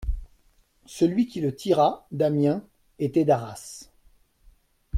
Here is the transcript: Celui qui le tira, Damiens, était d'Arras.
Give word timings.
Celui 0.87 1.27
qui 1.27 1.41
le 1.41 1.55
tira, 1.55 2.07
Damiens, 2.11 2.63
était 2.97 3.23
d'Arras. 3.23 3.91